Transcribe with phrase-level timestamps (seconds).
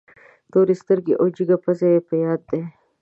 [0.51, 2.61] تورې سترګې او جګه پزه یې په یاد دي.